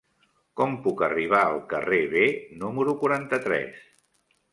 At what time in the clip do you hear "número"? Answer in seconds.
2.63-2.95